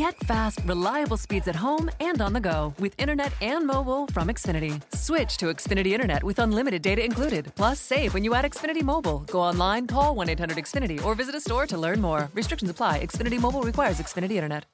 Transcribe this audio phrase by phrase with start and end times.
[0.00, 4.28] Get fast, reliable speeds at home and on the go with internet and mobile from
[4.28, 4.80] Xfinity.
[4.94, 7.52] Switch to Xfinity Internet with unlimited data included.
[7.54, 9.18] Plus, save when you add Xfinity Mobile.
[9.30, 12.30] Go online, call 1 800 Xfinity, or visit a store to learn more.
[12.32, 13.04] Restrictions apply.
[13.04, 14.64] Xfinity Mobile requires Xfinity Internet.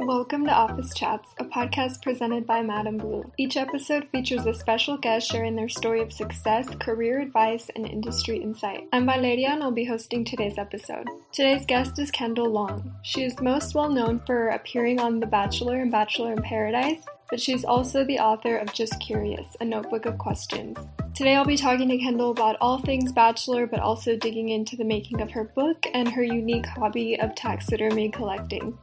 [0.00, 3.30] Welcome to Office Chats, a podcast presented by Madam Blue.
[3.38, 8.38] Each episode features a special guest sharing their story of success, career advice, and industry
[8.38, 8.88] insight.
[8.92, 11.06] I'm Valeria and I'll be hosting today's episode.
[11.32, 12.92] Today's guest is Kendall Long.
[13.02, 17.40] She is most well known for appearing on The Bachelor and Bachelor in Paradise, but
[17.40, 20.76] she's also the author of Just Curious, a notebook of questions.
[21.14, 24.84] Today I'll be talking to Kendall about all things Bachelor, but also digging into the
[24.84, 28.76] making of her book and her unique hobby of taxidermy collecting.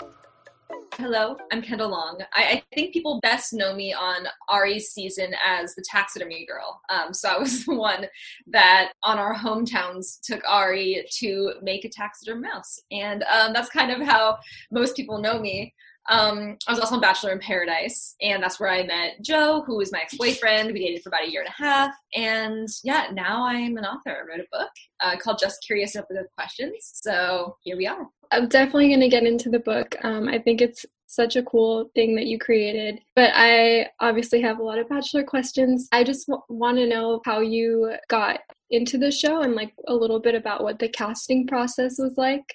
[0.95, 2.21] Hello, I'm Kendall Long.
[2.33, 6.79] I, I, think people best know me on Arie's season as the taxidermy girl.
[6.89, 8.05] Um, so I was the one
[8.47, 12.79] that on our hometowns took Arie to make a taxidermy mouse.
[12.91, 14.37] And um, that's kind of how
[14.69, 15.73] most people know me.
[16.09, 19.77] Um, I was also on Bachelor in Paradise, and that's where I met Joe, who
[19.77, 20.73] was my ex-boyfriend.
[20.73, 24.09] We dated for about a year and a half, and yeah, now I'm an author.
[24.09, 26.91] I wrote a book uh, called Just Curious Enough with Questions.
[26.93, 28.07] So here we are.
[28.31, 29.95] I'm definitely going to get into the book.
[30.03, 33.01] Um, I think it's such a cool thing that you created.
[33.15, 35.89] But I obviously have a lot of Bachelor questions.
[35.91, 39.93] I just w- want to know how you got into the show and like a
[39.93, 42.45] little bit about what the casting process was like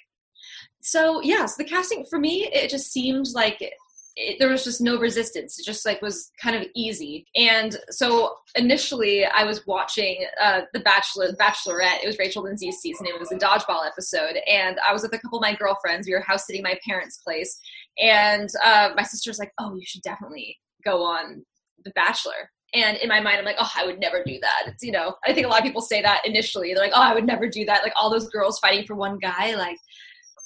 [0.87, 3.73] so yeah so the casting for me it just seemed like it,
[4.15, 8.35] it, there was just no resistance it just like was kind of easy and so
[8.55, 13.19] initially i was watching uh, the bachelor the bachelorette it was rachel lindsay's season it
[13.19, 16.21] was a dodgeball episode and i was with a couple of my girlfriends we were
[16.21, 17.59] house sitting my parents place
[17.99, 21.43] and uh, my sister was like oh you should definitely go on
[21.83, 24.63] the bachelor and in my mind, I'm like, oh, I would never do that.
[24.67, 26.73] It's, you know, I think a lot of people say that initially.
[26.73, 27.81] They're like, oh, I would never do that.
[27.81, 29.55] Like all those girls fighting for one guy.
[29.55, 29.77] Like,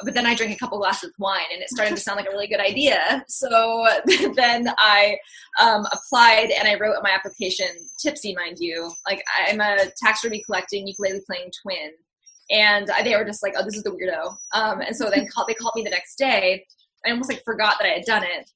[0.03, 2.27] but then I drank a couple glasses of wine and it started to sound like
[2.27, 3.23] a really good idea.
[3.27, 3.87] So
[4.35, 5.17] then I
[5.59, 7.67] um, applied and I wrote my application,
[7.99, 8.91] tipsy, mind you.
[9.07, 11.91] Like I'm a taxidermy collecting, ukulele playing twin.
[12.49, 14.35] And they were just like, oh, this is the weirdo.
[14.53, 16.65] Um, and so then call, they called me the next day.
[17.05, 18.49] I almost like forgot that I had done it.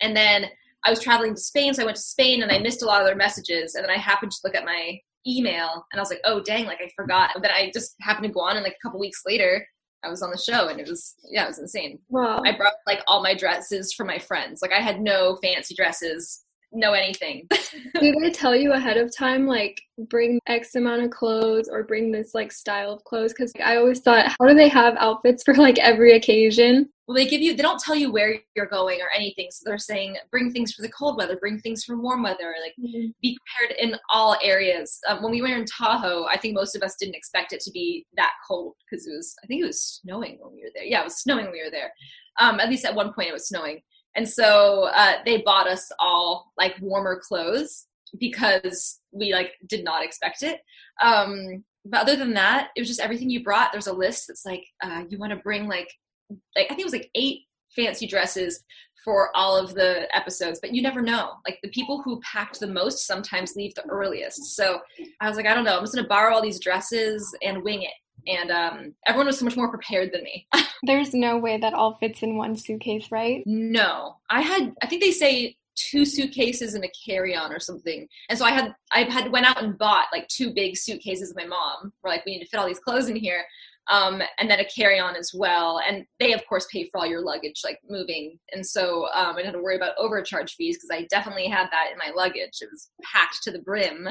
[0.00, 0.46] And then
[0.84, 3.00] I was traveling to Spain, so I went to Spain and I missed a lot
[3.00, 3.74] of their messages.
[3.74, 6.66] And then I happened to look at my email and I was like, oh, dang,
[6.66, 7.30] like I forgot.
[7.40, 9.66] But I just happened to go on and like a couple weeks later,
[10.04, 11.98] I was on the show and it was yeah, it was insane.
[12.08, 12.42] Wow.
[12.44, 14.60] I brought like all my dresses for my friends.
[14.62, 16.43] Like I had no fancy dresses
[16.74, 17.48] know anything.
[18.00, 22.10] Do they tell you ahead of time, like bring X amount of clothes or bring
[22.10, 23.32] this like style of clothes?
[23.32, 26.90] Because I always thought, how do they have outfits for like every occasion?
[27.06, 29.48] Well, they give you, they don't tell you where you're going or anything.
[29.50, 32.72] So they're saying, bring things for the cold weather, bring things for warm weather, like
[32.80, 33.08] mm-hmm.
[33.20, 34.98] be prepared in all areas.
[35.06, 37.70] Um, when we were in Tahoe, I think most of us didn't expect it to
[37.70, 40.84] be that cold because it was, I think it was snowing when we were there.
[40.84, 41.92] Yeah, it was snowing when we were there.
[42.40, 43.80] Um, at least at one point it was snowing
[44.16, 47.86] and so uh, they bought us all like warmer clothes
[48.18, 50.60] because we like did not expect it.
[51.02, 53.72] Um, but other than that, it was just everything you brought.
[53.72, 55.90] There's a list that's like uh, you want to bring like
[56.30, 57.40] like I think it was like eight
[57.74, 58.62] fancy dresses
[59.04, 61.32] for all of the episodes, but you never know.
[61.46, 64.56] Like the people who packed the most sometimes leave the earliest.
[64.56, 64.80] So
[65.20, 65.76] I was like, I don't know.
[65.76, 67.92] I'm just gonna borrow all these dresses and wing it
[68.26, 70.46] and um, everyone was so much more prepared than me.
[70.82, 73.42] There's no way that all fits in one suitcase, right?
[73.46, 74.74] No, I had.
[74.82, 78.06] I think they say two suitcases and a carry-on or something.
[78.28, 81.44] And so I had I had went out and bought like two big suitcases with
[81.44, 81.92] my mom.
[82.02, 83.44] We're like, we need to fit all these clothes in here.
[83.90, 85.78] Um, and then a carry-on as well.
[85.86, 88.38] And they of course pay for all your luggage, like moving.
[88.52, 91.68] And so um, I didn't have to worry about overcharge fees because I definitely had
[91.70, 92.60] that in my luggage.
[92.62, 94.08] It was packed to the brim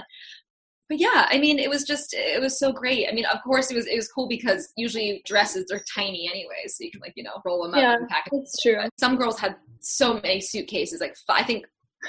[0.89, 3.07] but yeah, I mean, it was just it was so great.
[3.09, 6.67] I mean, of course, it was it was cool because usually dresses are tiny anyway,
[6.67, 8.39] so you can like you know roll them up yeah, and pack them.
[8.39, 8.77] That's true.
[8.99, 10.99] Some girls had so many suitcases.
[10.99, 11.65] Like I think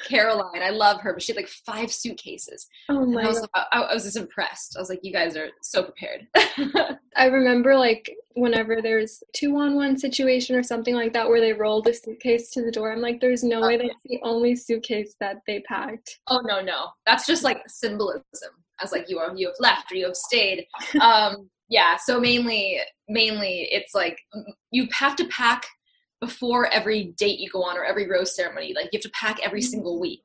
[0.08, 2.66] Caroline, I love her, but she had like five suitcases.
[2.88, 3.22] Oh my!
[3.22, 4.76] I was, I, I was just impressed.
[4.76, 6.26] I was like, you guys are so prepared.
[7.16, 11.52] I remember like whenever there's two on one situation or something like that where they
[11.52, 12.92] roll the suitcase to the door.
[12.92, 16.18] I'm like, there's no oh, way that's the only suitcase that they packed.
[16.26, 18.50] Oh no, no, that's just like symbolism
[18.82, 20.66] as like you are you have left or you have stayed.
[21.00, 22.78] Um yeah so mainly
[23.08, 24.18] mainly it's like
[24.70, 25.64] you have to pack
[26.20, 28.72] before every date you go on or every rose ceremony.
[28.74, 29.68] Like you have to pack every mm-hmm.
[29.68, 30.22] single week.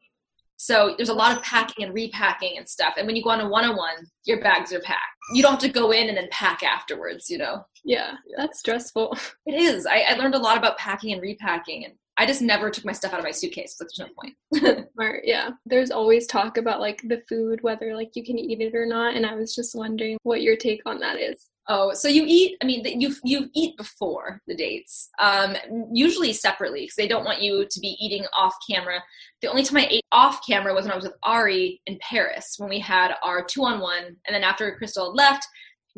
[0.58, 3.40] So there's a lot of packing and repacking and stuff and when you go on
[3.40, 5.02] a one-on-one your bags are packed.
[5.34, 7.64] You don't have to go in and then pack afterwards you know?
[7.86, 9.18] Yeah that's stressful.
[9.46, 9.86] It is.
[9.86, 12.92] I, I learned a lot about packing and repacking and I just never took my
[12.92, 13.78] stuff out of my suitcase.
[13.78, 14.86] So there's no point.
[14.94, 15.52] Smart, yeah.
[15.66, 19.16] There's always talk about like the food, whether like you can eat it or not.
[19.16, 21.48] And I was just wondering what your take on that is.
[21.70, 22.58] Oh, so you eat?
[22.62, 25.56] I mean, you you eat before the dates, um,
[25.94, 29.02] usually separately because they don't want you to be eating off camera.
[29.42, 32.56] The only time I ate off camera was when I was with Arie in Paris
[32.58, 35.48] when we had our two on one, and then after Krystal had left,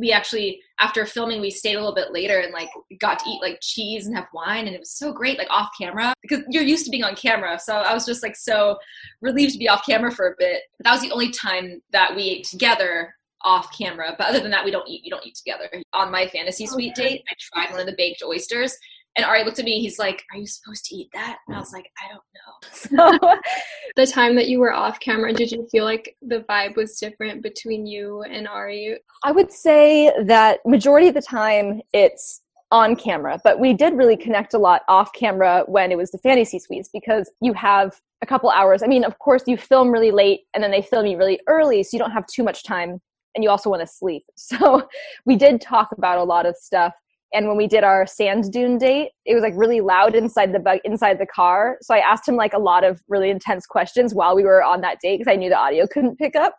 [0.01, 2.69] we actually after filming we stayed a little bit later and like
[2.99, 5.69] got to eat like cheese and have wine and it was so great like off
[5.79, 8.77] camera because you're used to being on camera so i was just like so
[9.21, 12.13] relieved to be off camera for a bit but that was the only time that
[12.13, 13.13] we ate together
[13.43, 14.13] off camera.
[14.17, 15.01] But other than that, we don't eat.
[15.03, 15.67] We don't eat together.
[15.93, 18.77] On my fantasy suite date, I tried one of the baked oysters,
[19.15, 19.81] and Arie looked at me.
[19.81, 23.17] He's like, "Are you supposed to eat that?" And I was like, "I don't know."
[23.21, 23.37] So,
[23.95, 27.41] the time that you were off camera, did you feel like the vibe was different
[27.41, 28.97] between you and Arie?
[29.23, 32.41] I would say that majority of the time it's
[32.71, 36.17] on camera, but we did really connect a lot off camera when it was the
[36.19, 38.81] fantasy suites because you have a couple hours.
[38.81, 41.83] I mean, of course, you film really late and then they film you really early,
[41.83, 43.01] so you don't have too much time
[43.35, 44.23] and you also want to sleep.
[44.37, 44.87] So
[45.25, 46.93] we did talk about a lot of stuff.
[47.33, 50.59] And when we did our sand dune date, it was like really loud inside the
[50.59, 51.77] bu- inside the car.
[51.81, 54.81] So I asked him like a lot of really intense questions while we were on
[54.81, 56.55] that date because I knew the audio couldn't pick up.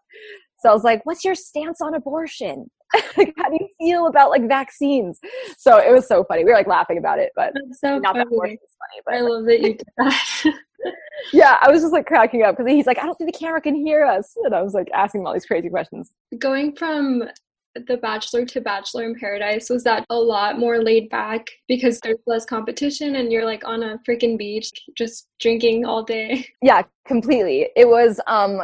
[0.60, 2.70] So I was like, "What's your stance on abortion?
[3.16, 5.18] like, how do you feel about like vaccines?"
[5.58, 6.44] So it was so funny.
[6.44, 8.24] We were like laughing about it, but That's so not funny.
[8.24, 8.58] that funny.
[9.04, 10.44] But I love that you did that.
[11.32, 13.60] yeah, I was just like cracking up because he's like, I don't think the camera
[13.60, 14.32] can hear us.
[14.44, 16.12] And I was like asking him all these crazy questions.
[16.38, 17.24] Going from
[17.74, 22.18] the Bachelor to Bachelor in Paradise, was that a lot more laid back because there's
[22.26, 26.46] less competition and you're like on a freaking beach just drinking all day?
[26.62, 27.68] Yeah, completely.
[27.76, 28.60] It was um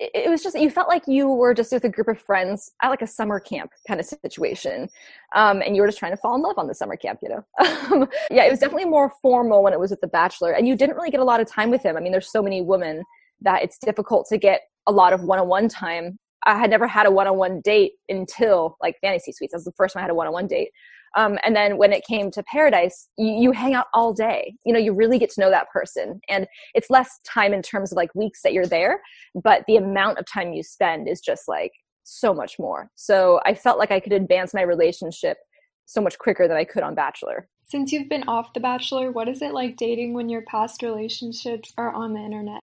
[0.00, 2.88] it was just you felt like you were just with a group of friends at
[2.88, 4.88] like a summer camp kind of situation
[5.34, 7.28] um, and you were just trying to fall in love on the summer camp you
[7.28, 7.44] know
[7.92, 10.74] um, yeah it was definitely more formal when it was with the bachelor and you
[10.74, 13.02] didn't really get a lot of time with him i mean there's so many women
[13.42, 17.10] that it's difficult to get a lot of one-on-one time i had never had a
[17.10, 20.46] one-on-one date until like fantasy suites that was the first time i had a one-on-one
[20.46, 20.70] date
[21.16, 24.54] um, and then when it came to paradise, you, you, hang out all day.
[24.64, 26.20] You know, you really get to know that person.
[26.28, 29.00] And it's less time in terms of like weeks that you're there,
[29.42, 31.72] but the amount of time you spend is just like
[32.04, 32.90] so much more.
[32.94, 35.38] So I felt like I could advance my relationship
[35.86, 37.48] so much quicker than I could on Bachelor.
[37.64, 41.72] Since you've been off The Bachelor, what is it like dating when your past relationships
[41.76, 42.60] are on the internet?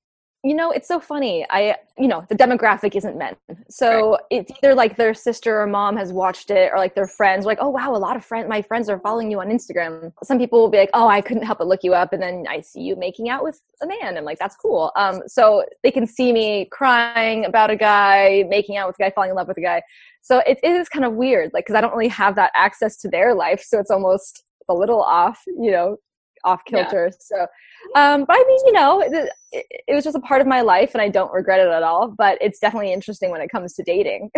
[0.44, 3.36] You know it's so funny i you know the demographic isn't men.
[3.70, 4.20] So right.
[4.32, 7.60] it's either like their sister or mom has watched it or like their friends like
[7.62, 10.12] oh wow a lot of friends my friends are following you on instagram.
[10.24, 12.46] Some people will be like oh i couldn't help but look you up and then
[12.50, 14.92] i see you making out with a man i'm like that's cool.
[14.96, 19.12] Um so they can see me crying about a guy making out with a guy
[19.12, 19.82] falling in love with a guy.
[20.24, 22.98] So it, it is kind of weird like because i don't really have that access
[22.98, 25.98] to their life so it's almost a little off you know
[26.44, 27.12] off kilter.
[27.12, 27.18] Yeah.
[27.20, 27.48] So,
[27.96, 29.30] um, but I mean, you know, it,
[29.88, 32.14] it, was just a part of my life, and I don't regret it at all.
[32.18, 34.30] But it's definitely interesting when it comes to dating.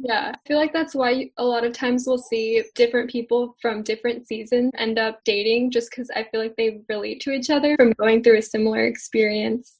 [0.00, 3.82] yeah, I feel like that's why a lot of times we'll see different people from
[3.82, 7.76] different seasons end up dating, just because I feel like they relate to each other
[7.76, 9.78] from going through a similar experience.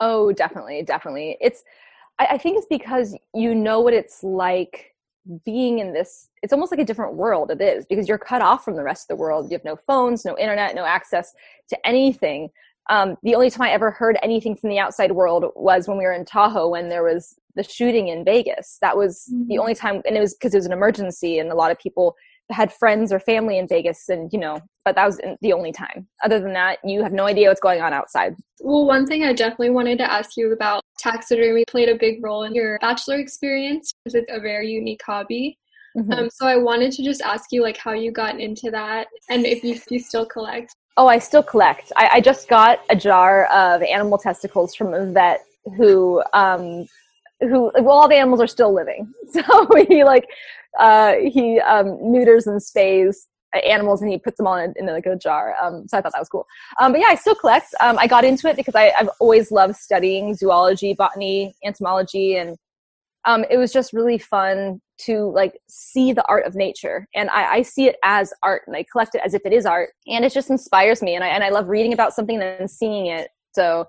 [0.00, 1.36] Oh, definitely, definitely.
[1.40, 1.62] It's.
[2.18, 4.94] I, I think it's because you know what it's like
[5.44, 8.64] being in this it's almost like a different world it is because you're cut off
[8.64, 9.50] from the rest of the world.
[9.50, 11.34] You have no phones no internet no access
[11.68, 12.50] to anything.
[12.90, 16.04] Um, the only time i ever heard anything from the outside world was when we
[16.04, 18.78] were in tahoe when there was the shooting in vegas.
[18.80, 19.48] That was mm-hmm.
[19.48, 21.78] the only time and it was because it was an emergency and a lot of
[21.78, 22.16] people
[22.50, 26.08] had friends or family in Vegas and you know but that was the only time.
[26.24, 28.34] Other than that you have no idea what's going on outside.
[28.60, 32.44] Well one thing I definitely wanted to ask you about taxidermy played a big role
[32.44, 35.58] in your bachelor experience because it's a very unique hobby.
[35.96, 36.12] Mm-hmm.
[36.12, 39.46] um, so I wanted to just ask you like how you got into that and
[39.46, 40.74] if you, you still collect.
[40.96, 41.92] Oh I still collect.
[41.96, 45.44] I, I just got a jar of animal testicles from a vet
[45.76, 46.86] who um
[47.40, 49.12] who well all the animals are still living.
[49.30, 49.42] So
[49.88, 50.26] he like
[50.78, 53.16] uh, he um, neuters and spays
[53.64, 55.54] animals and he puts them all in, in like a jar.
[55.62, 56.46] Um, so I thought that was cool.
[56.80, 57.74] Um, but yeah, I still collect.
[57.80, 62.56] Um, I got into it because I, have always loved studying zoology, botany, entomology, and
[63.24, 67.06] um, it was just really fun to like see the art of nature.
[67.14, 69.66] And I, I, see it as art, and I collect it as if it is
[69.66, 71.14] art, and it just inspires me.
[71.14, 73.28] And I and I love reading about something and seeing it.
[73.54, 73.86] So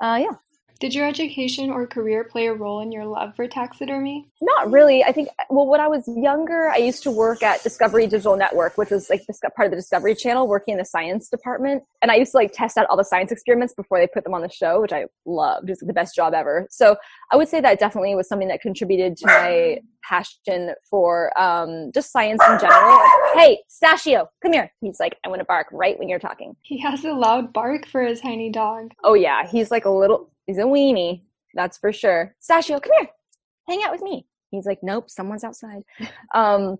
[0.00, 0.36] uh, yeah.
[0.80, 4.28] Did your education or career play a role in your love for taxidermy?
[4.40, 5.02] Not really.
[5.02, 8.78] I think, well, when I was younger, I used to work at Discovery Digital Network,
[8.78, 11.82] which was like part of the Discovery Channel, working in the science department.
[12.00, 14.34] And I used to like test out all the science experiments before they put them
[14.34, 15.68] on the show, which I loved.
[15.68, 16.68] It was the best job ever.
[16.70, 16.96] So
[17.32, 22.12] I would say that definitely was something that contributed to my passion for um, just
[22.12, 23.00] science in general.
[23.34, 24.72] Hey, Stachio, come here.
[24.80, 26.54] He's like, I want to bark right when you're talking.
[26.62, 28.92] He has a loud bark for a tiny dog.
[29.02, 29.44] Oh, yeah.
[29.46, 31.22] He's like a little He's a weenie,
[31.54, 32.34] that's for sure.
[32.42, 33.08] Stachio, come here,
[33.68, 34.26] hang out with me.
[34.50, 35.82] He's like, nope, someone's outside.
[36.34, 36.78] Um,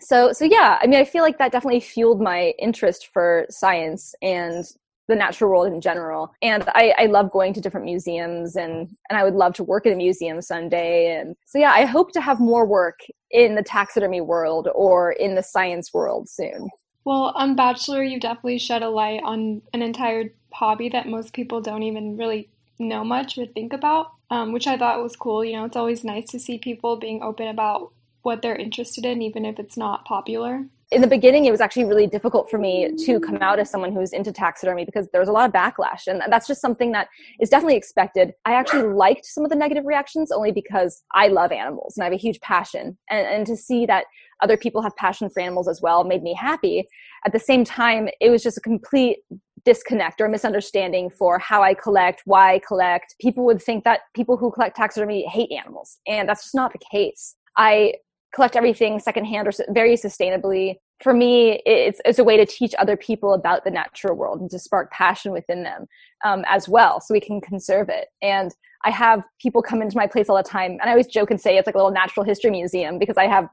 [0.00, 4.14] so so yeah i mean i feel like that definitely fueled my interest for science
[4.22, 4.64] and
[5.08, 9.18] the natural world in general and I, I love going to different museums and and
[9.18, 12.20] i would love to work in a museum someday and so yeah i hope to
[12.20, 13.00] have more work
[13.30, 16.68] in the taxidermy world or in the science world soon
[17.04, 21.60] well on bachelor you definitely shed a light on an entire hobby that most people
[21.60, 22.48] don't even really
[22.80, 25.44] know much or think about um, which i thought was cool.
[25.44, 29.22] You know it's always nice to see people being open about what they're interested in,
[29.22, 30.66] even if it's not popular?
[30.90, 33.92] in the beginning it was actually really difficult for me to come out as someone
[33.92, 37.08] who's into taxidermy because there was a lot of backlash and that's just something that
[37.40, 38.32] is definitely expected.
[38.44, 42.06] I actually liked some of the negative reactions only because i love animals and i
[42.06, 44.06] have a huge passion and, and to see that
[44.42, 46.88] other people have passion for animals as well made me happy.
[47.26, 49.18] At the same time it was just a complete
[49.64, 53.14] disconnect or misunderstanding for how I collect, why I collect.
[53.20, 56.78] People would think that people who collect taxidermy hate animals, and that's just not the
[56.90, 57.36] case.
[57.56, 57.94] I
[58.34, 60.76] collect everything secondhand or very sustainably.
[61.02, 64.50] For me, it's, it's a way to teach other people about the natural world and
[64.50, 65.86] to spark passion within them
[66.24, 68.08] um, as well so we can conserve it.
[68.22, 68.52] And
[68.84, 71.40] I have people come into my place all the time, and I always joke and
[71.40, 73.48] say it's like a little natural history museum because I have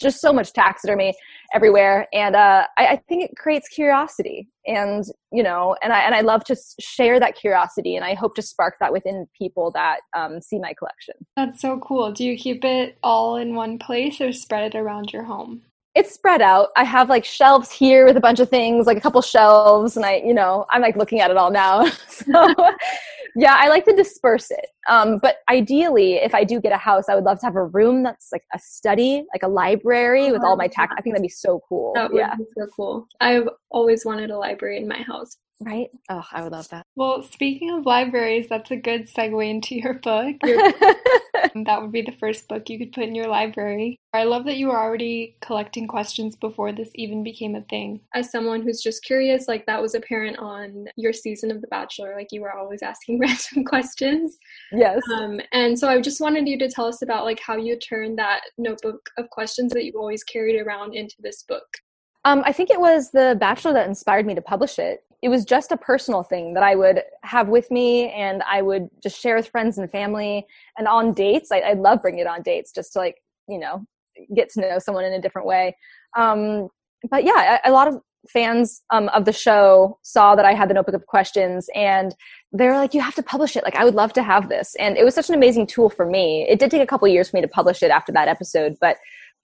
[0.00, 1.14] just so much taxidermy
[1.54, 2.06] everywhere.
[2.12, 6.20] And uh, I, I, think it creates curiosity and you know and i and i
[6.20, 10.40] love to share that curiosity and i hope to spark that within people that um,
[10.40, 11.14] see my collection.
[11.36, 12.12] That's so cool.
[12.12, 15.62] Do you keep it all in one place or spread it around your home
[15.96, 16.68] it's spread out.
[16.76, 20.04] I have like shelves here with a bunch of things, like a couple shelves, and
[20.04, 21.86] I, you know, I'm like looking at it all now.
[22.08, 22.54] so,
[23.34, 24.66] yeah, I like to disperse it.
[24.90, 27.64] Um, but ideally, if I do get a house, I would love to have a
[27.64, 30.94] room that's like a study, like a library with all my tax.
[30.98, 31.94] I think that'd be so cool.
[31.94, 32.34] That would yeah.
[32.36, 33.08] be so cool.
[33.22, 35.38] I've always wanted a library in my house.
[35.60, 35.88] Right?
[36.10, 36.84] Oh, I would love that.
[36.96, 40.36] Well, speaking of libraries, that's a good segue into your book.
[40.42, 43.96] that would be the first book you could put in your library.
[44.12, 48.00] I love that you were already collecting questions before this even became a thing.
[48.14, 52.14] As someone who's just curious, like that was apparent on your season of The Bachelor,
[52.14, 54.36] like you were always asking random questions.
[54.72, 55.00] Yes.
[55.14, 58.18] Um, and so I just wanted you to tell us about like how you turned
[58.18, 61.78] that notebook of questions that you've always carried around into this book.
[62.26, 65.44] Um, I think it was The Bachelor that inspired me to publish it it was
[65.44, 69.36] just a personal thing that I would have with me and I would just share
[69.36, 70.46] with friends and family
[70.78, 71.50] and on dates.
[71.50, 73.16] I, would love bringing it on dates just to like,
[73.48, 73.84] you know,
[74.34, 75.76] get to know someone in a different way.
[76.16, 76.68] Um,
[77.10, 80.68] but yeah, a, a, lot of fans um, of the show saw that I had
[80.68, 82.14] the notebook of questions and
[82.52, 83.64] they're like, you have to publish it.
[83.64, 84.74] Like, I would love to have this.
[84.78, 86.46] And it was such an amazing tool for me.
[86.48, 88.96] It did take a couple years for me to publish it after that episode, but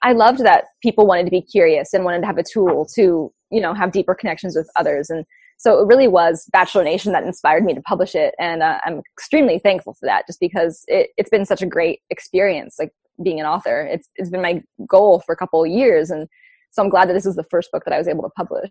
[0.02, 3.32] I loved that people wanted to be curious and wanted to have a tool to,
[3.50, 5.10] you know, have deeper connections with others.
[5.10, 5.24] And
[5.62, 9.00] so it really was Bachelor Nation that inspired me to publish it, and uh, I'm
[9.16, 10.26] extremely thankful for that.
[10.26, 12.92] Just because it, it's been such a great experience, like
[13.22, 13.82] being an author.
[13.82, 16.28] It's it's been my goal for a couple of years, and
[16.72, 18.70] so I'm glad that this is the first book that I was able to publish.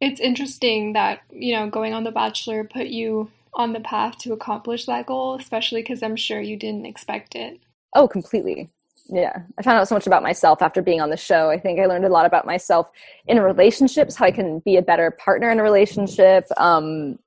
[0.00, 4.32] It's interesting that you know going on The Bachelor put you on the path to
[4.32, 7.60] accomplish that goal, especially because I'm sure you didn't expect it.
[7.94, 8.68] Oh, completely
[9.08, 11.50] yeah i found out so much about myself after being on the show.
[11.50, 12.90] I think i learned a lot about myself
[13.26, 16.46] in relationships how i can be a better partner in a relationship.
[16.56, 17.18] Um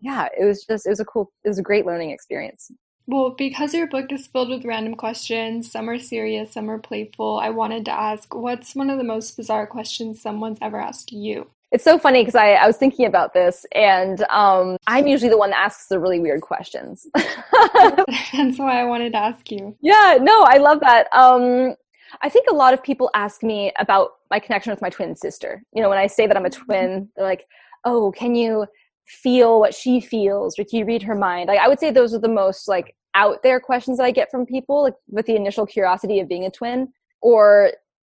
[0.00, 2.70] yeah it was just it was a cool it was a great learning experience.
[3.06, 7.38] Well because your book is filled with random questions some are serious some are playful
[7.38, 11.48] i wanted to ask what's one of the most bizarre questions someone's ever asked you
[11.72, 15.38] it's so funny because I, I was thinking about this and um, i'm usually the
[15.38, 17.06] one that asks the really weird questions.
[17.14, 19.76] That's why i wanted to ask you.
[19.80, 21.08] Yeah no i love that.
[21.12, 21.74] Um,
[22.22, 25.62] i think a lot of people ask me about my connection with my twin sister.
[25.72, 27.46] You know when i say that i'm a twin they're like
[27.84, 28.66] oh can you
[29.06, 30.56] feel what she feels?
[30.58, 31.48] Or can you read her mind?
[31.48, 34.30] Like i would say those are the most like out there questions that i get
[34.30, 36.92] from people like with the initial curiosity of being a twin.
[37.22, 37.72] Or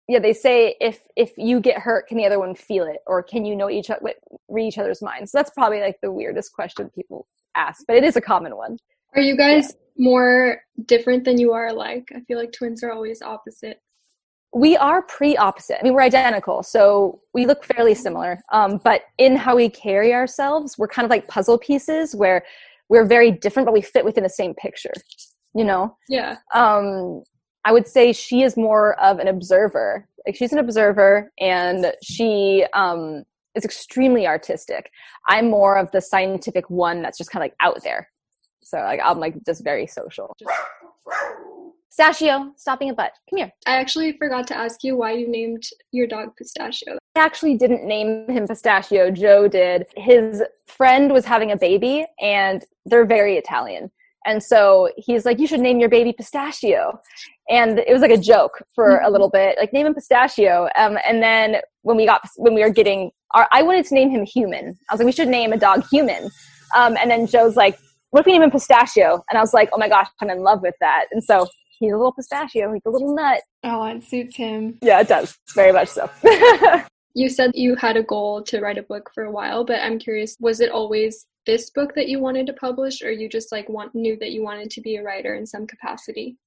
[0.07, 2.99] yeah they say if if you get hurt can the other one feel it?
[3.07, 4.13] Or can you know each other
[4.47, 5.31] read each other's minds?
[5.31, 8.77] So that's probably like the weirdest question people ask but it is a common one.
[9.15, 10.03] Are you guys yeah.
[10.05, 12.11] more different than you are alike?
[12.15, 13.79] I feel like twins are always opposite.
[14.55, 15.79] We are pre-opposite.
[15.79, 18.39] I mean we're identical so we look fairly similar.
[18.51, 22.43] Um, but in how we carry ourselves we're kind of like puzzle pieces where
[22.89, 24.93] we're very different but we fit within the same picture
[25.53, 25.95] you know?
[26.09, 26.37] Yeah.
[26.53, 27.23] Um
[27.65, 30.07] I would say she is more of an observer.
[30.25, 33.23] Like she's an observer and she um,
[33.55, 34.89] is extremely artistic.
[35.27, 38.09] I'm more of the scientific one that's just kind of like out there.
[38.63, 40.35] So like I'm like just very social.
[41.89, 43.11] Pistachio, stopping a butt.
[43.29, 43.51] Come here.
[43.67, 46.97] I actually forgot to ask you why you named your dog Pistachio.
[47.15, 49.11] I actually didn't name him Pistachio.
[49.11, 49.85] Joe did.
[49.95, 53.91] His friend was having a baby and they're very Italian
[54.25, 56.99] And so he's like, you should name your baby Pistachio.
[57.49, 60.69] And it was like a joke for a little bit, like name him Pistachio.
[60.77, 64.09] Um, and then when we got, when we were getting our, I wanted to name
[64.09, 64.77] him Human.
[64.89, 66.29] I was like, we should name a dog Human.
[66.75, 67.77] Um, and then Joe's like,
[68.11, 69.23] what if we name him Pistachio?
[69.29, 71.05] And I was like, oh my gosh, I'm in love with that.
[71.11, 71.47] And so
[71.83, 73.41] he's a little pistachio, he's a little nut.
[73.63, 74.77] Oh, it suits him.
[74.81, 75.37] Yeah, it does.
[75.53, 76.09] Very much so.
[77.13, 79.99] you said you had a goal to write a book for a while, but I'm
[79.99, 83.69] curious, was it always this book that you wanted to publish or you just like
[83.69, 86.37] want knew that you wanted to be a writer in some capacity?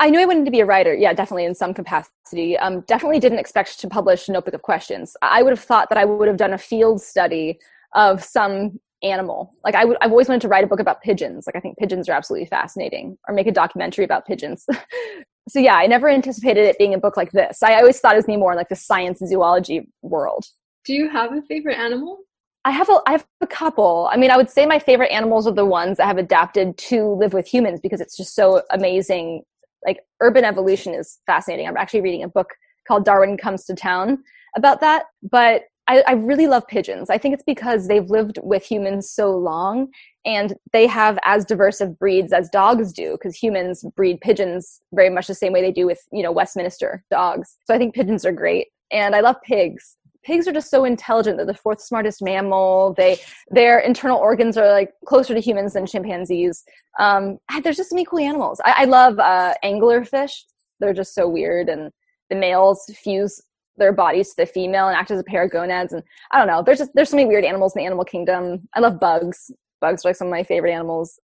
[0.00, 0.94] I knew I wanted to be a writer.
[0.94, 2.56] Yeah, definitely in some capacity.
[2.56, 5.16] Um, definitely didn't expect to publish Notebook of Questions.
[5.22, 7.58] I would have thought that I would have done a field study
[7.94, 9.54] of some animal.
[9.64, 11.46] Like I would, I've always wanted to write a book about pigeons.
[11.46, 14.66] Like I think pigeons are absolutely fascinating, or make a documentary about pigeons.
[15.48, 17.62] so yeah, I never anticipated it being a book like this.
[17.62, 20.46] I always thought it was me more in like the science and zoology world.
[20.84, 22.20] Do you have a favorite animal?
[22.68, 24.10] I have a I have a couple.
[24.12, 27.14] I mean, I would say my favorite animals are the ones that have adapted to
[27.14, 29.42] live with humans because it's just so amazing.
[29.86, 31.66] Like urban evolution is fascinating.
[31.66, 32.50] I'm actually reading a book
[32.86, 34.22] called Darwin Comes to Town
[34.54, 35.04] about that.
[35.22, 37.08] But I, I really love pigeons.
[37.08, 39.88] I think it's because they've lived with humans so long
[40.26, 45.08] and they have as diverse of breeds as dogs do because humans breed pigeons very
[45.08, 48.26] much the same way they do with you know westminster dogs so i think pigeons
[48.26, 51.36] are great and i love pigs pigs are just so intelligent.
[51.36, 52.94] They're the fourth smartest mammal.
[52.96, 53.20] They
[53.50, 56.64] their internal organs are like closer to humans than chimpanzees.
[56.98, 58.60] Um, there's just some cool animals.
[58.64, 60.32] I, I love uh, anglerfish.
[60.80, 61.90] They're just so weird and
[62.30, 63.40] the males fuse
[63.76, 66.48] their bodies to the female and act as a pair of gonads and i don't
[66.48, 66.62] know.
[66.62, 68.68] There's just there's so many weird animals in the animal kingdom.
[68.74, 69.50] I love bugs.
[69.80, 71.18] Bugs are like some of my favorite animals.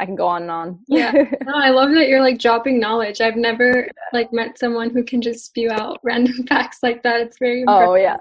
[0.00, 0.78] I can go on and on.
[0.88, 1.12] Yeah.
[1.44, 3.20] No, i love that you're like dropping knowledge.
[3.20, 7.20] I've never like met someone who can just spew out random facts like that.
[7.20, 7.88] It's very impressive.
[7.88, 8.16] oh yeah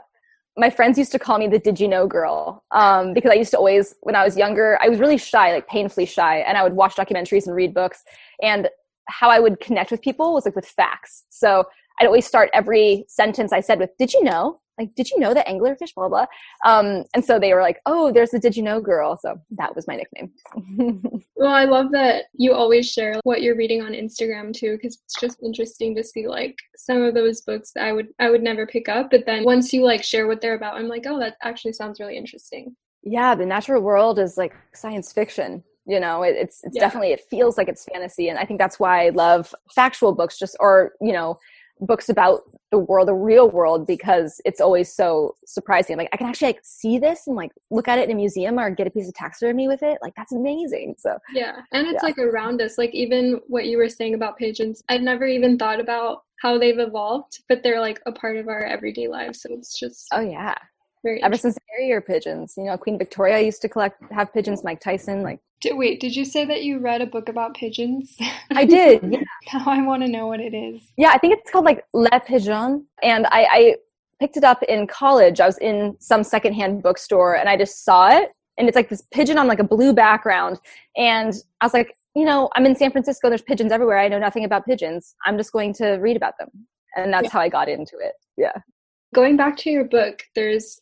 [0.59, 3.51] my friends used to call me the did you know girl um, because i used
[3.51, 6.63] to always when i was younger i was really shy like painfully shy and i
[6.63, 8.03] would watch documentaries and read books
[8.41, 8.69] and
[9.07, 11.63] how i would connect with people was like with facts so
[11.99, 14.61] I'd always start every sentence I said with, Did you know?
[14.79, 16.25] Like, did you know that anglerfish, blah, blah.
[16.65, 19.17] Um, and so they were like, Oh, there's the Did You Know girl.
[19.21, 20.31] So that was my nickname.
[21.35, 25.19] well, I love that you always share what you're reading on Instagram too, because it's
[25.19, 28.65] just interesting to see like some of those books that I would I would never
[28.65, 29.11] pick up.
[29.11, 31.99] But then once you like share what they're about, I'm like, oh, that actually sounds
[31.99, 32.75] really interesting.
[33.03, 36.81] Yeah, the natural world is like science fiction you know it, it's it's yeah.
[36.81, 40.37] definitely it feels like it's fantasy and i think that's why i love factual books
[40.37, 41.37] just or you know
[41.81, 45.97] books about the world, the real world, because it's always so surprising.
[45.97, 48.59] Like I can actually like see this and like look at it in a museum
[48.59, 49.97] or get a piece of taxidermy with it.
[50.01, 50.95] Like that's amazing.
[50.99, 52.07] So yeah, and it's yeah.
[52.07, 52.77] like around us.
[52.77, 56.79] Like even what you were saying about pigeons, I'd never even thought about how they've
[56.79, 59.41] evolved, but they're like a part of our everyday lives.
[59.41, 60.55] So it's just oh yeah,
[61.03, 62.53] very ever since carrier pigeons.
[62.55, 64.63] You know, Queen Victoria used to collect have pigeons.
[64.63, 65.39] Mike Tyson, like.
[65.61, 68.15] Did, wait, did you say that you read a book about pigeons?
[68.51, 69.03] I did.
[69.11, 69.21] Yeah.
[69.53, 70.81] now I want to know what it is.
[70.97, 73.75] Yeah, I think it's called like Le Pigeon, and I, I
[74.19, 75.39] picked it up in college.
[75.39, 79.03] I was in some secondhand bookstore, and I just saw it, and it's like this
[79.11, 80.59] pigeon on like a blue background,
[80.95, 83.29] and I was like, you know, I'm in San Francisco.
[83.29, 83.99] There's pigeons everywhere.
[83.99, 85.15] I know nothing about pigeons.
[85.25, 86.49] I'm just going to read about them,
[86.95, 87.31] and that's yeah.
[87.31, 88.13] how I got into it.
[88.37, 88.53] Yeah.
[89.13, 90.79] Going back to your book, there's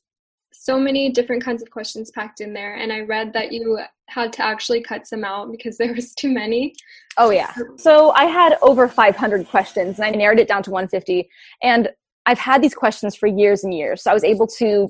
[0.68, 4.34] so many different kinds of questions packed in there and i read that you had
[4.34, 6.74] to actually cut some out because there was too many.
[7.18, 7.54] Oh yeah.
[7.78, 11.30] So i had over 500 questions and i narrowed it down to 150
[11.64, 11.90] and
[12.26, 14.04] i've had these questions for years and years.
[14.04, 14.90] So i was able to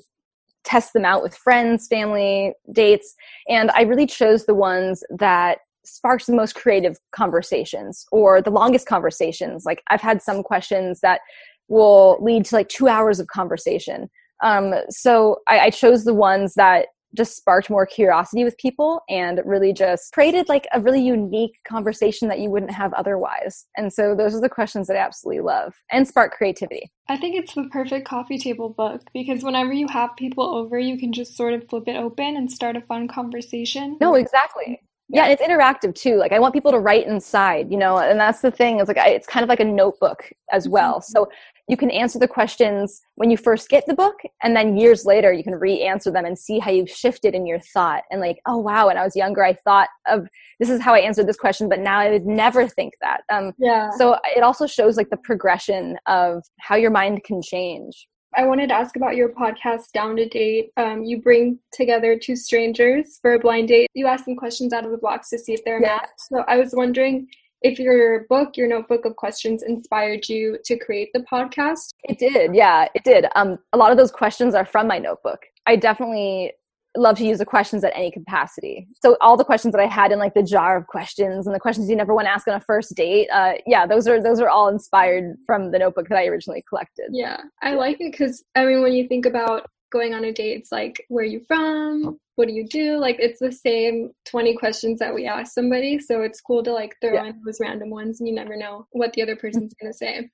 [0.64, 3.16] test them out with friends family dates
[3.48, 8.88] and i really chose the ones that sparks the most creative conversations or the longest
[8.88, 9.64] conversations.
[9.64, 11.22] Like i've had some questions that
[11.68, 14.10] will lead to like two hours of conversation
[14.44, 19.42] um, so I, I chose the ones that just sparked more curiosity with people and
[19.46, 23.66] really just created like a really unique conversation that you wouldn't have otherwise.
[23.76, 26.92] And so those are the questions that I absolutely love and spark creativity.
[27.10, 30.98] I think it's the perfect coffee table book because whenever you have people over, you
[30.98, 33.98] can just sort of flip it open and start a fun conversation.
[34.02, 34.82] No, exactly.
[35.10, 36.18] Yeah, and it's interactive too.
[36.18, 38.80] Like I want people to write inside, you know, and that's the thing.
[38.80, 40.74] it's like I, it's kind of like a notebook as mm-hmm.
[40.74, 40.96] well.
[40.96, 41.12] Mm-hmm.
[41.12, 41.30] So
[41.68, 45.34] you can answer the questions when you first get the book and then years later
[45.34, 48.58] you can re-answer them and see how you've shifted in your thought and like oh
[48.58, 50.28] wow when i was younger i thought of
[50.60, 53.52] this is how i answered this question but now i would never think that um,
[53.58, 58.46] yeah so it also shows like the progression of how your mind can change I
[58.46, 60.70] wanted to ask about your podcast, Down to Date.
[60.78, 63.90] Um, you bring together two strangers for a blind date.
[63.96, 65.96] You ask them questions out of the box to see if they're a yeah.
[65.96, 66.10] match.
[66.30, 67.28] So I was wondering
[67.64, 71.90] if your book, your notebook of questions inspired you to create the podcast?
[72.04, 73.26] It did, yeah, it did.
[73.36, 75.40] Um, a lot of those questions are from my notebook.
[75.66, 76.52] I definitely
[76.98, 78.88] love to use the questions at any capacity.
[79.02, 81.60] So all the questions that I had in like the jar of questions and the
[81.60, 84.40] questions you never want to ask on a first date, uh, yeah, those are those
[84.40, 87.10] are all inspired from the notebook that I originally collected.
[87.12, 90.60] Yeah, I like it because I mean, when you think about going on a date,
[90.60, 92.20] it's like, where are you from?
[92.36, 92.98] What do you do?
[92.98, 96.00] Like, it's the same 20 questions that we ask somebody.
[96.00, 97.26] So it's cool to like throw yeah.
[97.26, 100.30] in those random ones and you never know what the other person's going to say.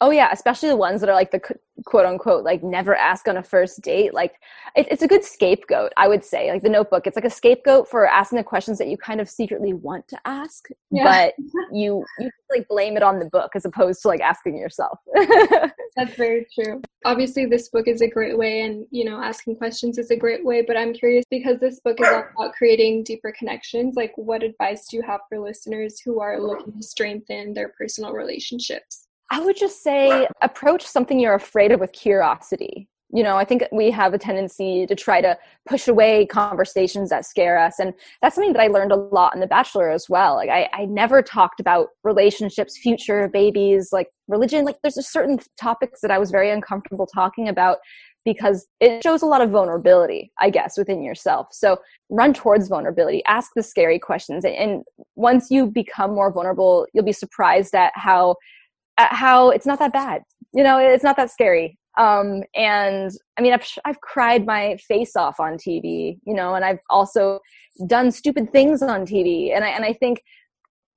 [0.00, 1.40] Oh yeah, especially the ones that are like the
[1.84, 4.14] quote unquote like never ask on a first date.
[4.14, 4.34] Like
[4.76, 6.52] it, it's a good scapegoat, I would say.
[6.52, 9.28] Like the Notebook, it's like a scapegoat for asking the questions that you kind of
[9.28, 11.04] secretly want to ask, yeah.
[11.04, 11.34] but
[11.72, 15.00] you you like blame it on the book as opposed to like asking yourself.
[15.96, 16.80] That's very true.
[17.04, 20.44] Obviously, this book is a great way, and you know, asking questions is a great
[20.44, 20.62] way.
[20.62, 23.96] But I'm curious because this book is all about creating deeper connections.
[23.96, 28.12] Like, what advice do you have for listeners who are looking to strengthen their personal
[28.12, 29.07] relationships?
[29.30, 32.88] I would just say approach something you're afraid of with curiosity.
[33.10, 37.24] You know, I think we have a tendency to try to push away conversations that
[37.24, 37.78] scare us.
[37.78, 40.34] And that's something that I learned a lot in The Bachelor as well.
[40.34, 44.66] Like, I, I never talked about relationships, future, babies, like religion.
[44.66, 47.78] Like, there's just certain topics that I was very uncomfortable talking about
[48.26, 51.46] because it shows a lot of vulnerability, I guess, within yourself.
[51.50, 51.78] So
[52.10, 54.44] run towards vulnerability, ask the scary questions.
[54.44, 54.82] And
[55.16, 58.36] once you become more vulnerable, you'll be surprised at how
[58.98, 60.22] at how it's not that bad.
[60.52, 61.78] You know, it's not that scary.
[61.98, 66.64] Um, and I mean, I've, I've cried my face off on TV, you know, and
[66.64, 67.40] I've also
[67.86, 69.54] done stupid things on TV.
[69.54, 70.22] And I, and I think,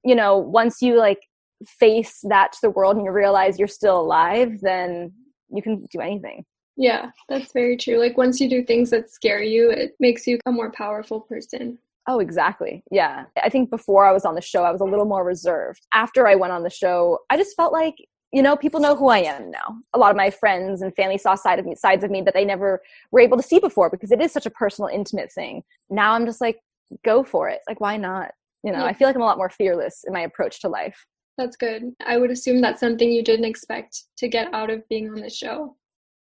[0.04, 1.20] you know, once you like
[1.66, 5.12] face that to the world and you realize you're still alive, then
[5.50, 6.46] you can do anything.
[6.78, 7.98] Yeah, that's very true.
[7.98, 11.78] Like once you do things that scare you, it makes you a more powerful person.
[12.08, 12.84] Oh, exactly.
[12.92, 13.26] Yeah.
[13.44, 15.86] I think before I was on the show, I was a little more reserved.
[15.94, 17.96] After I went on the show, I just felt like,
[18.34, 19.78] you know, people know who I am now.
[19.94, 22.34] A lot of my friends and family saw side of me, sides of me that
[22.34, 25.64] they never were able to see before because it is such a personal, intimate thing.
[25.90, 26.60] Now I'm just like,
[27.06, 27.60] go for it.
[27.68, 28.32] Like, why not?
[28.64, 28.86] You know, yeah.
[28.86, 31.06] I feel like I'm a lot more fearless in my approach to life.
[31.38, 31.94] That's good.
[32.06, 35.30] I would assume that's something you didn't expect to get out of being on the
[35.30, 35.76] show.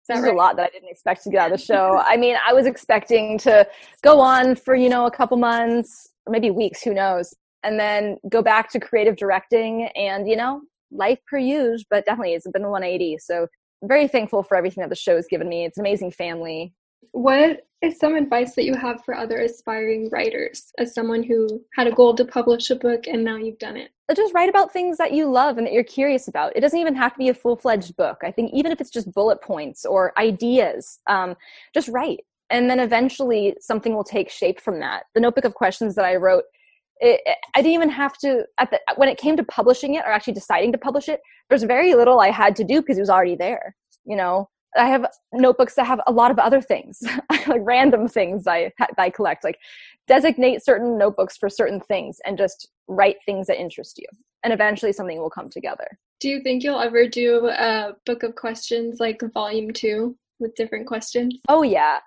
[0.08, 0.32] There's right?
[0.32, 2.02] a lot that I didn't expect to get out of the show.
[2.04, 3.66] I mean, I was expecting to
[4.02, 8.16] go on for, you know, a couple months or maybe weeks, who knows, and then
[8.28, 12.64] go back to creative directing and, you know, life per use, but definitely it's been
[12.64, 13.18] a 180.
[13.18, 13.46] So
[13.84, 15.64] very thankful for everything that the show's given me.
[15.64, 16.72] It's an amazing family.
[17.12, 21.86] What is some advice that you have for other aspiring writers as someone who had
[21.86, 23.90] a goal to publish a book and now you've done it?
[24.16, 26.56] Just write about things that you love and that you're curious about.
[26.56, 28.18] It doesn't even have to be a full fledged book.
[28.24, 31.36] I think even if it's just bullet points or ideas, um,
[31.74, 32.20] just write.
[32.50, 35.04] And then eventually something will take shape from that.
[35.14, 36.44] The notebook of questions that I wrote,
[37.00, 37.20] it,
[37.54, 40.72] I didn't even have to, the, when it came to publishing it or actually deciding
[40.72, 43.76] to publish it, there's very little I had to do because it was already there.
[44.04, 48.46] You know, I have notebooks that have a lot of other things, like random things
[48.46, 49.44] I I collect.
[49.44, 49.58] Like
[50.06, 54.06] designate certain notebooks for certain things and just write things that interest you,
[54.44, 55.98] and eventually something will come together.
[56.20, 60.86] Do you think you'll ever do a book of questions like volume two with different
[60.86, 61.38] questions?
[61.48, 61.98] Oh yeah.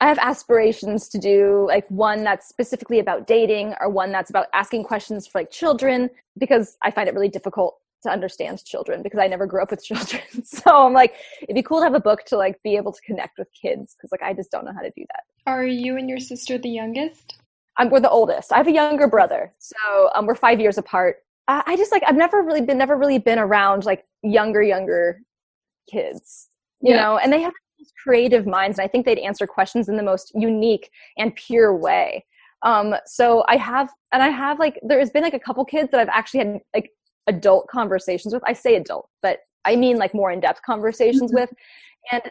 [0.00, 4.46] I have aspirations to do like one that's specifically about dating or one that's about
[4.54, 9.18] asking questions for like children because I find it really difficult to understand children because
[9.18, 10.22] I never grew up with children.
[10.44, 13.00] so I'm like, it'd be cool to have a book to like be able to
[13.02, 15.24] connect with kids because like I just don't know how to do that.
[15.46, 17.38] Are you and your sister the youngest?
[17.76, 18.52] I'm, we're the oldest.
[18.52, 21.18] I have a younger brother, so um, we're five years apart.
[21.46, 25.20] I, I just like I've never really been never really been around like younger younger
[25.90, 26.48] kids,
[26.80, 27.02] you yeah.
[27.02, 27.52] know, and they have
[28.02, 32.24] creative minds, and I think they'd answer questions in the most unique and pure way.
[32.62, 36.00] Um, so I have, and I have like, there's been like a couple kids that
[36.00, 36.90] I've actually had like
[37.28, 38.42] adult conversations with.
[38.46, 41.40] I say adult, but I mean like more in depth conversations mm-hmm.
[41.40, 41.52] with.
[42.10, 42.22] And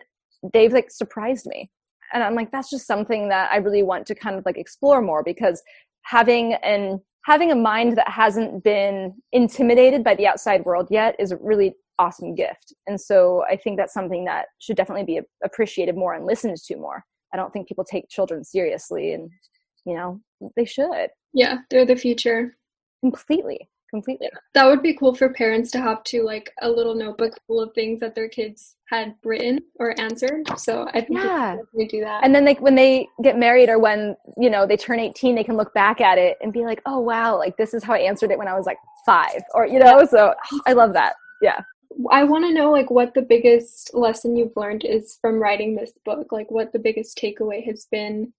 [0.54, 1.70] they've like surprised me.
[2.14, 5.02] And I'm like, that's just something that I really want to kind of like explore
[5.02, 5.62] more because
[6.02, 11.32] having an having a mind that hasn't been intimidated by the outside world yet is
[11.32, 12.74] a really awesome gift.
[12.88, 16.78] And so I think that's something that should definitely be appreciated more and listened to
[16.78, 17.04] more.
[17.34, 19.30] I don't think people take children seriously and
[19.86, 20.22] you know,
[20.56, 21.10] they should.
[21.34, 22.58] Yeah, they're the future.
[23.02, 24.30] Completely completely.
[24.54, 27.74] That would be cool for parents to have to like a little notebook full of
[27.74, 30.48] things that their kids had written or answered.
[30.58, 32.24] So I think yeah, they do that.
[32.24, 35.44] And then like when they get married or when you know they turn eighteen, they
[35.44, 38.00] can look back at it and be like, oh wow, like this is how I
[38.00, 40.06] answered it when I was like five, or you know.
[40.06, 41.16] So oh, I love that.
[41.42, 41.62] Yeah.
[42.12, 45.94] I want to know like what the biggest lesson you've learned is from writing this
[46.06, 46.32] book.
[46.32, 48.34] Like what the biggest takeaway has been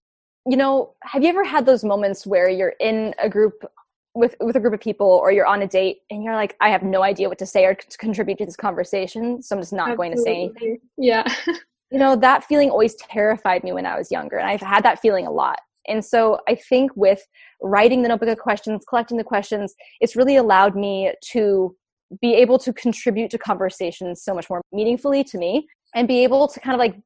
[0.47, 3.71] you know, have you ever had those moments where you're in a group
[4.18, 6.68] with with a group of people or you're on a date and you're like i
[6.68, 9.72] have no idea what to say or to contribute to this conversation so i'm just
[9.72, 10.07] not Absolutely.
[10.07, 11.24] going to say anything yeah
[11.90, 14.37] you know, that feeling always terrified me when I was younger.
[14.38, 15.59] And I've had that feeling a lot.
[15.87, 17.26] And so I think with
[17.62, 21.74] writing the notebook of questions, collecting the questions, it's really allowed me to
[22.20, 26.46] be able to contribute to conversations so much more meaningfully to me and be able
[26.48, 26.96] to kind of like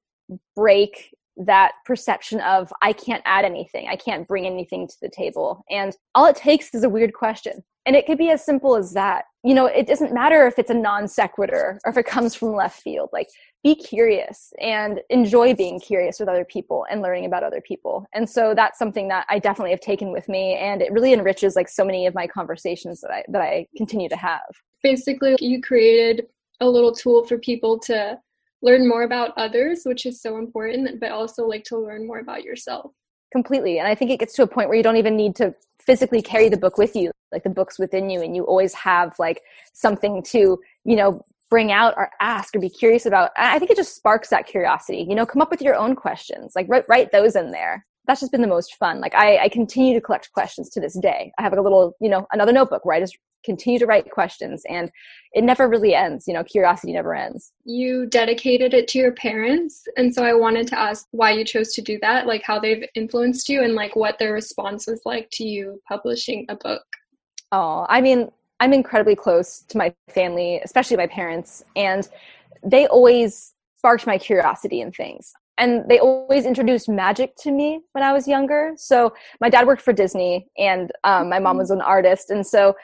[0.57, 5.65] break that perception of I can't add anything, I can't bring anything to the table.
[5.71, 7.63] And all it takes is a weird question.
[7.85, 9.25] And it could be as simple as that.
[9.43, 12.55] You know, it doesn't matter if it's a non sequitur or if it comes from
[12.55, 13.11] left field.
[13.13, 13.27] Like,
[13.65, 18.07] be curious and enjoy being curious with other people and learning about other people.
[18.13, 21.55] And so that's something that I definitely have taken with me and it really enriches
[21.55, 24.43] like so many of my conversations that I that I continue to have.
[24.83, 26.27] Basically, you created
[26.61, 28.19] a little tool for people to
[28.63, 32.45] learn more about others, which is so important, but also like to learn more about
[32.45, 32.93] yourself.
[33.33, 33.79] Completely.
[33.79, 36.23] And I think it gets to a point where you don't even need to physically
[36.23, 39.43] carry the book with you, like the book's within you, and you always have like
[39.73, 41.21] something to, you know,
[41.51, 43.31] bring out or ask or be curious about.
[43.37, 45.05] I think it just sparks that curiosity.
[45.09, 48.21] You know, come up with your own questions, like write, write those in there that's
[48.21, 49.01] just been the most fun.
[49.01, 51.33] Like I, I continue to collect questions to this day.
[51.39, 54.11] I have like a little, you know, another notebook where I just continue to write
[54.11, 54.91] questions and
[55.33, 56.27] it never really ends.
[56.27, 57.53] You know curiosity never ends.
[57.65, 61.73] You dedicated it to your parents and so i wanted to ask why you chose
[61.75, 65.29] to do that like how they've influenced you and like what their response was like
[65.33, 66.83] to you publishing a book.
[67.53, 72.09] Oh i mean i'm incredibly close to my family especially my parents and
[72.65, 75.33] they always sparked my curiosity in things.
[75.59, 78.75] And they always introduced magic to me when I was younger.
[78.77, 82.75] So my dad worked for Disney, and um, my mom was an artist, and so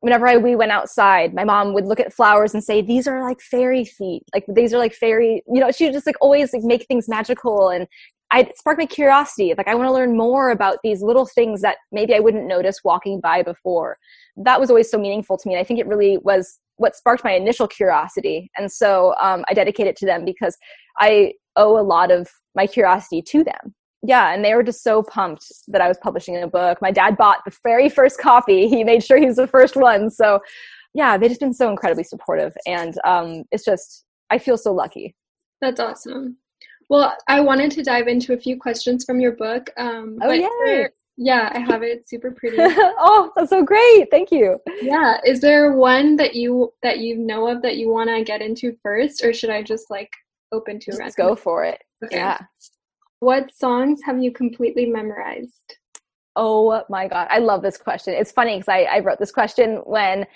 [0.00, 3.22] whenever I, we went outside, my mom would look at flowers and say, "These are
[3.22, 4.22] like fairy feet.
[4.34, 7.08] Like these are like fairy." You know, she would just like always like make things
[7.08, 7.86] magical, and
[8.30, 9.54] I sparked my curiosity.
[9.56, 12.80] Like I want to learn more about these little things that maybe I wouldn't notice
[12.84, 13.98] walking by before.
[14.36, 15.54] That was always so meaningful to me.
[15.54, 19.54] And I think it really was what sparked my initial curiosity, and so um, I
[19.54, 20.56] dedicate it to them because
[20.98, 25.02] I owe a lot of my curiosity to them yeah, and they were just so
[25.02, 26.78] pumped that I was publishing a book.
[26.80, 28.68] My dad bought the very first copy.
[28.68, 30.10] He made sure he was the first one.
[30.10, 30.40] So,
[30.94, 35.14] yeah, they've just been so incredibly supportive, and um, it's just I feel so lucky.
[35.60, 36.36] That's awesome.
[36.88, 39.70] Well, I wanted to dive into a few questions from your book.
[39.76, 40.88] Um, oh yeah.
[41.18, 42.06] Yeah, I have it.
[42.06, 42.58] super pretty.
[42.60, 44.08] oh, that's so great!
[44.10, 44.58] Thank you.
[44.82, 48.42] Yeah, is there one that you that you know of that you want to get
[48.42, 50.12] into first, or should I just like
[50.52, 50.92] open to?
[50.92, 51.82] Just go for it.
[52.04, 52.16] Okay.
[52.16, 52.38] Yeah.
[53.20, 55.78] What songs have you completely memorized?
[56.34, 57.28] Oh my God.
[57.30, 58.14] I love this question.
[58.14, 60.26] It's funny because I, I wrote this question when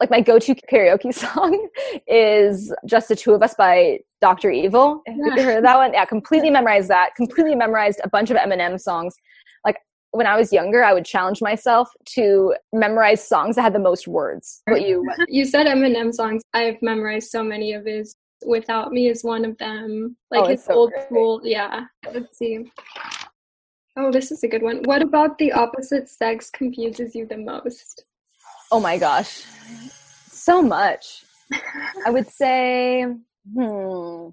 [0.00, 1.68] like my go-to karaoke song
[2.06, 5.14] is just the two of us by dr evil yeah.
[5.28, 8.80] have you heard that one yeah completely memorized that completely memorized a bunch of eminem
[8.80, 9.14] songs
[9.64, 9.76] like
[10.10, 14.08] when i was younger i would challenge myself to memorize songs that had the most
[14.08, 19.08] words what you you said eminem songs i've memorized so many of his Without Me
[19.08, 20.16] is one of them.
[20.30, 21.06] Like oh, his so old great.
[21.06, 21.40] school.
[21.44, 21.84] Yeah.
[22.12, 22.70] Let's see.
[23.96, 24.82] Oh, this is a good one.
[24.84, 28.04] What about the opposite sex confuses you the most?
[28.72, 29.44] Oh my gosh.
[30.28, 31.24] So much.
[32.06, 33.06] I would say,
[33.54, 34.28] hmm.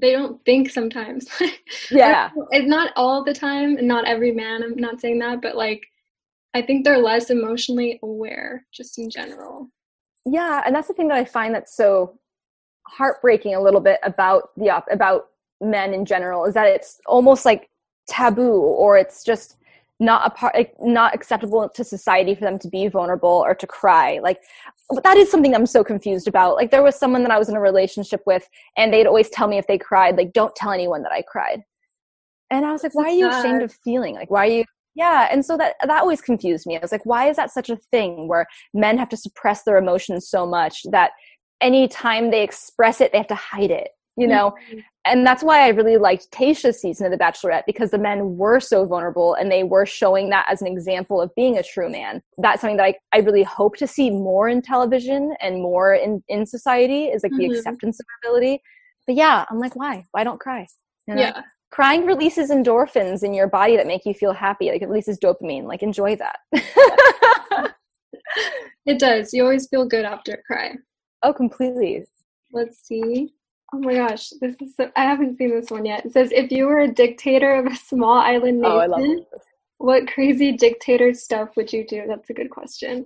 [0.00, 1.28] They don't think sometimes.
[1.90, 2.30] yeah.
[2.52, 4.62] It's not all the time, and not every man.
[4.62, 5.84] I'm not saying that, but like,
[6.54, 9.68] I think they're less emotionally aware, just in general
[10.26, 12.18] yeah and that's the thing that i find that's so
[12.86, 15.28] heartbreaking a little bit about the op- about
[15.60, 17.70] men in general is that it's almost like
[18.08, 19.56] taboo or it's just
[20.00, 23.66] not a part like not acceptable to society for them to be vulnerable or to
[23.66, 24.40] cry like
[25.04, 26.56] that is something i'm so confused about.
[26.56, 29.46] Like there was someone that i was in a relationship with and they'd always tell
[29.46, 31.62] me if they cried like don't tell anyone that i cried.
[32.50, 34.14] And i was like why are you ashamed of feeling?
[34.14, 36.76] Like why are you yeah and so that that always confused me.
[36.76, 39.76] I was like why is that such a thing where men have to suppress their
[39.76, 41.12] emotions so much that
[41.60, 44.54] anytime they express it they have to hide it you know?
[44.70, 44.78] Mm-hmm.
[45.06, 48.60] and that's why i really liked tayshia's season of the bachelorette because the men were
[48.60, 52.22] so vulnerable and they were showing that as an example of being a true man.
[52.38, 56.22] That's something that i, I really hope to see more in television and more in,
[56.28, 57.50] in society is like mm-hmm.
[57.50, 58.60] the acceptance of ability.
[59.06, 60.04] But yeah i'm like why?
[60.12, 60.66] Why don't cry?
[61.06, 61.22] You know?
[61.22, 65.18] yeah crying releases endorphins in your body that make you feel happy like it releases
[65.18, 66.38] dopamine like enjoy that.
[68.86, 69.32] It does.
[69.32, 70.74] You always feel good after a cry.
[71.22, 72.06] Oh completely.
[72.52, 73.34] Let's see.
[73.72, 76.04] Oh my gosh this is so, i haven't seen this one yet.
[76.04, 79.00] It says if you were a dictator of a small island nation oh, I love
[79.00, 79.24] this.
[79.78, 82.04] what crazy dictator stuff would you do?
[82.08, 83.04] That's a good question.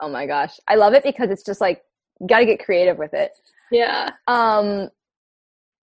[0.00, 0.58] Oh my gosh.
[0.68, 1.82] I love it because it's just like
[2.20, 3.32] you got to get creative with it.
[3.70, 4.10] Yeah.
[4.26, 4.90] Um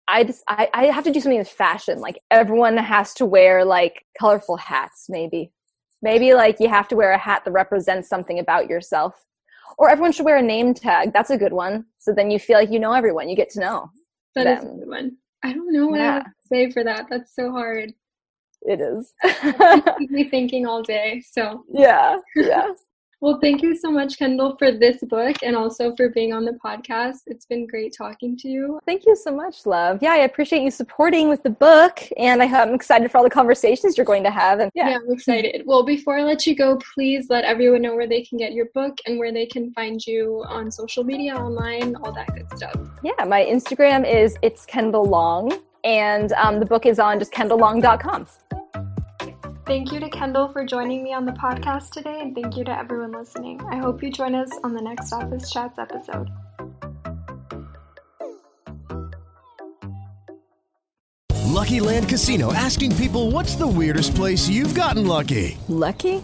[0.08, 2.00] I just I, I have to do something with fashion.
[2.00, 5.52] Like everyone has to wear like colorful hats, maybe.
[6.02, 9.14] Maybe like you have to wear a hat that represents something about yourself.
[9.78, 11.14] Or everyone should wear a name tag.
[11.14, 11.86] That's a good one.
[12.00, 13.30] So then you feel like you know everyone.
[13.30, 13.90] You get to know.
[14.36, 14.46] them.
[14.46, 15.18] That is a good one.
[15.44, 16.16] I don't know what I Yeah.
[16.18, 17.06] would say for that.
[17.10, 17.94] That's so hard.
[18.64, 19.14] It is.
[19.98, 21.24] Keep me thinking all day.
[21.32, 22.68] So, yeah, yeah.
[23.22, 26.54] Well, thank you so much, Kendall, for this book and also for being on the
[26.54, 27.20] podcast.
[27.28, 28.80] It's been great talking to you.
[28.88, 30.00] Thank you so much, love.
[30.02, 33.30] Yeah, I appreciate you supporting with the book, and I, I'm excited for all the
[33.30, 34.60] conversations you're going to have.
[34.60, 35.62] And yeah, Yeah, I'm excited.
[35.68, 38.66] Well, before I let you go, please let everyone know where they can get your
[38.74, 42.76] book and where they can find you on social media, online, all that good stuff.
[43.04, 48.26] yeah, my Instagram is it's Kendall Long, and um, the book is on just kendalllong.com.
[49.66, 52.78] Thank you to Kendall for joining me on the podcast today, and thank you to
[52.78, 53.62] everyone listening.
[53.72, 56.30] I hope you join us on the next Office Chats episode.
[61.52, 65.58] Lucky Land Casino asking people what's the weirdest place you've gotten lucky?
[65.68, 66.24] Lucky?